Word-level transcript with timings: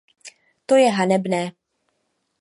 To 0.65 0.73
je 0.81 0.89
hanebné! 0.97 1.43